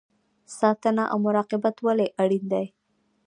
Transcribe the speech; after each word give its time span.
ساتنه 0.59 1.03
او 1.11 1.17
مراقبت 1.25 1.75
ولې 1.81 2.07
اړین 2.21 2.43
دی؟ 2.51 2.65